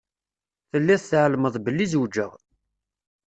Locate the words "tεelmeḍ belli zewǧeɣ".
1.03-2.31